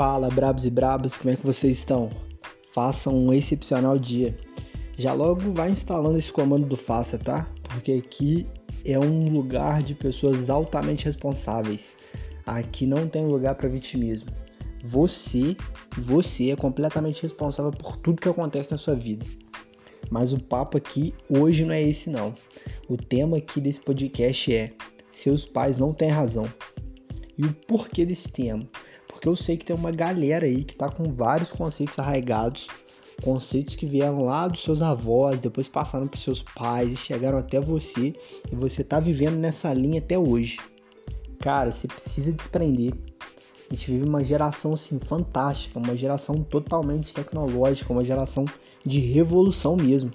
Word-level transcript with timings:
Fala, 0.00 0.30
brabos 0.30 0.64
e 0.64 0.70
brabas, 0.70 1.18
como 1.18 1.28
é 1.28 1.36
que 1.36 1.44
vocês 1.44 1.76
estão? 1.76 2.10
Façam 2.72 3.14
um 3.14 3.34
excepcional 3.34 3.98
dia. 3.98 4.34
Já 4.96 5.12
logo 5.12 5.52
vai 5.52 5.70
instalando 5.70 6.16
esse 6.16 6.32
comando 6.32 6.66
do 6.66 6.74
faça, 6.74 7.18
tá? 7.18 7.46
Porque 7.64 7.92
aqui 7.92 8.46
é 8.82 8.98
um 8.98 9.28
lugar 9.28 9.82
de 9.82 9.94
pessoas 9.94 10.48
altamente 10.48 11.04
responsáveis. 11.04 11.94
Aqui 12.46 12.86
não 12.86 13.06
tem 13.06 13.26
lugar 13.26 13.56
para 13.56 13.68
vitimismo. 13.68 14.30
Você, 14.82 15.54
você 15.98 16.52
é 16.52 16.56
completamente 16.56 17.20
responsável 17.20 17.70
por 17.70 17.98
tudo 17.98 18.22
que 18.22 18.28
acontece 18.30 18.72
na 18.72 18.78
sua 18.78 18.94
vida. 18.94 19.26
Mas 20.08 20.32
o 20.32 20.42
papo 20.42 20.78
aqui 20.78 21.12
hoje 21.28 21.62
não 21.62 21.74
é 21.74 21.82
esse 21.82 22.08
não. 22.08 22.34
O 22.88 22.96
tema 22.96 23.36
aqui 23.36 23.60
desse 23.60 23.80
podcast 23.82 24.50
é: 24.50 24.72
seus 25.10 25.44
pais 25.44 25.76
não 25.76 25.92
têm 25.92 26.08
razão. 26.08 26.50
E 27.36 27.44
o 27.44 27.52
porquê 27.52 28.06
desse 28.06 28.30
tema? 28.30 28.66
Porque 29.20 29.28
eu 29.28 29.36
sei 29.36 29.58
que 29.58 29.66
tem 29.66 29.76
uma 29.76 29.90
galera 29.90 30.46
aí 30.46 30.64
que 30.64 30.74
tá 30.74 30.88
com 30.88 31.12
vários 31.12 31.52
conceitos 31.52 31.98
arraigados, 31.98 32.68
conceitos 33.22 33.76
que 33.76 33.84
vieram 33.84 34.24
lá 34.24 34.48
dos 34.48 34.64
seus 34.64 34.80
avós, 34.80 35.38
depois 35.38 35.68
passaram 35.68 36.08
para 36.08 36.18
seus 36.18 36.40
pais 36.40 36.90
e 36.90 36.96
chegaram 36.96 37.36
até 37.36 37.60
você, 37.60 38.14
e 38.50 38.54
você 38.54 38.82
tá 38.82 38.98
vivendo 38.98 39.36
nessa 39.36 39.74
linha 39.74 39.98
até 39.98 40.18
hoje. 40.18 40.56
Cara, 41.38 41.70
você 41.70 41.86
precisa 41.86 42.32
desprender. 42.32 42.94
A 43.70 43.74
gente 43.74 43.90
vive 43.90 44.08
uma 44.08 44.24
geração 44.24 44.72
assim 44.72 44.98
fantástica, 44.98 45.78
uma 45.78 45.94
geração 45.94 46.42
totalmente 46.42 47.12
tecnológica, 47.12 47.92
uma 47.92 48.02
geração 48.02 48.46
de 48.86 49.00
revolução 49.00 49.76
mesmo. 49.76 50.10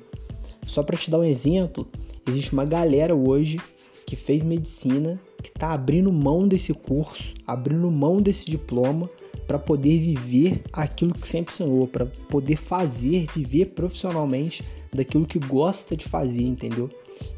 Só 0.66 0.82
para 0.82 0.98
te 0.98 1.12
dar 1.12 1.20
um 1.20 1.24
exemplo, 1.24 1.88
existe 2.28 2.54
uma 2.54 2.66
galera 2.66 3.16
hoje 3.16 3.60
que 4.06 4.16
fez 4.16 4.44
medicina, 4.44 5.20
que 5.42 5.50
está 5.50 5.74
abrindo 5.74 6.12
mão 6.12 6.48
desse 6.48 6.74
curso, 6.74 7.34
abrindo 7.46 7.90
mão 7.90 8.22
desse 8.22 8.46
diploma 8.46 9.10
para 9.48 9.60
poder 9.60 10.00
viver 10.00 10.62
aquilo 10.74 11.14
que 11.14 11.28
sempre 11.28 11.54
sonhou, 11.54 11.88
para 11.88 12.06
poder 12.06 12.58
fazer, 12.58 13.28
viver 13.36 13.68
profissionalmente 13.68 14.64
daquilo 14.94 15.26
que 15.26 15.40
gosta 15.40 15.96
de 15.96 16.06
fazer, 16.06 16.44
entendeu? 16.44 16.90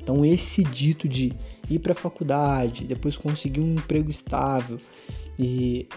Então 0.01 0.25
esse 0.25 0.63
dito 0.63 1.07
de 1.07 1.33
ir 1.69 1.79
para 1.79 1.91
a 1.91 1.95
faculdade, 1.95 2.85
depois 2.85 3.17
conseguir 3.17 3.59
um 3.59 3.73
emprego 3.73 4.09
estável 4.09 4.77
e 5.37 5.87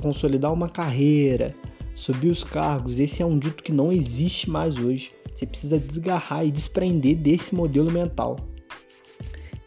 consolidar 0.00 0.52
uma 0.52 0.68
carreira, 0.68 1.54
subir 1.94 2.30
os 2.30 2.44
cargos, 2.44 3.00
esse 3.00 3.22
é 3.22 3.26
um 3.26 3.38
dito 3.38 3.62
que 3.62 3.72
não 3.72 3.90
existe 3.90 4.48
mais 4.50 4.76
hoje. 4.76 5.10
Você 5.34 5.46
precisa 5.46 5.78
desgarrar 5.78 6.46
e 6.46 6.50
desprender 6.50 7.16
desse 7.16 7.54
modelo 7.54 7.90
mental 7.90 8.36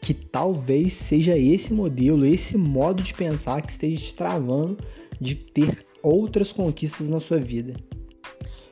que 0.09 0.13
talvez 0.15 0.93
seja 0.93 1.37
esse 1.37 1.71
modelo, 1.71 2.25
esse 2.25 2.57
modo 2.57 3.03
de 3.03 3.13
pensar 3.13 3.61
que 3.61 3.71
esteja 3.71 3.95
te 3.95 4.15
travando 4.15 4.75
de 5.21 5.35
ter 5.35 5.85
outras 6.01 6.51
conquistas 6.51 7.09
na 7.09 7.19
sua 7.19 7.37
vida. 7.37 7.75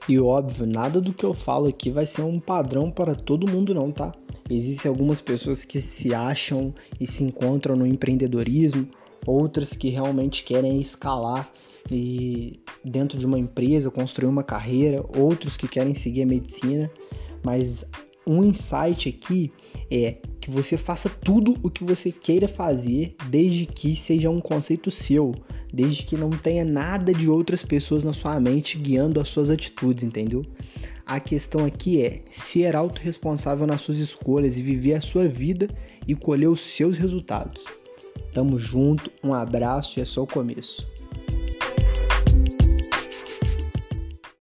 E 0.09 0.17
óbvio, 0.17 0.65
nada 0.65 0.99
do 0.99 1.13
que 1.13 1.23
eu 1.23 1.35
falo 1.35 1.67
aqui 1.67 1.91
vai 1.91 2.08
ser 2.08 2.23
um 2.23 2.39
padrão 2.39 2.89
para 2.89 3.13
todo 3.13 3.47
mundo 3.47 3.71
não, 3.71 3.91
tá? 3.91 4.11
Existem 4.49 4.89
algumas 4.89 5.21
pessoas 5.21 5.63
que 5.63 5.80
se 5.80 6.11
acham 6.11 6.73
e 6.99 7.05
se 7.05 7.23
encontram 7.23 7.75
no 7.75 7.85
empreendedorismo, 7.85 8.88
outras 9.23 9.73
que 9.73 9.89
realmente 9.89 10.43
querem 10.43 10.81
escalar 10.81 11.47
e 11.91 12.59
dentro 12.83 13.19
de 13.19 13.27
uma 13.27 13.38
empresa, 13.38 13.91
construir 13.91 14.27
uma 14.27 14.43
carreira, 14.43 15.05
outros 15.15 15.55
que 15.55 15.67
querem 15.67 15.93
seguir 15.93 16.23
a 16.23 16.25
medicina, 16.25 16.89
mas 17.43 17.85
um 18.28 18.44
insight 18.44 19.08
aqui 19.08 19.52
é 19.89 20.17
que 20.42 20.52
você 20.52 20.78
faça 20.78 21.09
tudo 21.09 21.56
o 21.64 21.70
que 21.70 21.83
você 21.83 22.11
queira 22.11 22.47
fazer, 22.47 23.16
desde 23.30 23.66
que 23.66 23.95
seja 23.95 24.30
um 24.30 24.42
conceito 24.42 24.92
seu, 24.92 25.33
desde 25.73 26.03
que 26.03 26.17
não 26.17 26.30
tenha 26.30 26.66
nada 26.66 27.14
de 27.14 27.30
outras 27.30 27.64
pessoas 27.64 28.03
na 28.03 28.14
sua 28.14 28.39
mente 28.39 28.78
guiando 28.78 29.20
as 29.20 29.30
suas 29.30 29.50
atitudes, 29.50 30.03
entendeu? 30.03 30.45
A 31.05 31.20
questão 31.20 31.66
aqui 31.66 32.02
é 32.02 32.21
ser 32.30 32.76
autorresponsável 32.76 33.66
nas 33.66 33.82
suas 33.82 33.98
escolhas 33.98 34.58
e 34.58 34.64
viver 34.64 34.95
a 34.95 35.02
sua 35.02 35.27
vida 35.27 35.70
e 36.05 36.14
colher 36.14 36.49
os 36.49 36.60
seus 36.60 36.98
resultados. 36.98 37.64
Tamo 38.33 38.58
junto, 38.58 39.10
um 39.23 39.33
abraço 39.33 39.99
e 39.99 40.02
é 40.02 40.05
só 40.05 40.23
o 40.23 40.27
começo. 40.27 40.86